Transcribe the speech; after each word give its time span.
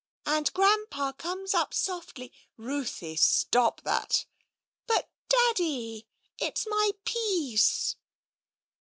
And 0.25 0.51
Grandpa 0.53 1.11
comes 1.11 1.53
up 1.53 1.75
softly" 1.75 2.31
Ruthie! 2.71 3.15
Stop 3.17 3.81
that." 3.81 4.25
But 4.87 5.11
Daddy, 5.29 6.07
it's 6.39 6.65
my 6.67 6.93
piece 7.05 7.97